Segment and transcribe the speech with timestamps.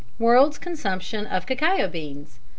[0.17, 2.39] WORLD'S CONSUMPTION OF CACAO BEANS.